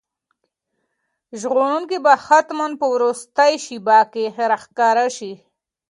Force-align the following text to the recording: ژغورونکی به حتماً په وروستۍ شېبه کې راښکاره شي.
ژغورونکی 1.39 1.97
به 2.05 2.13
حتماً 2.25 2.67
په 2.79 2.85
وروستۍ 2.93 3.53
شېبه 3.65 3.99
کې 4.13 4.25
راښکاره 4.49 5.07
شي. 5.17 5.33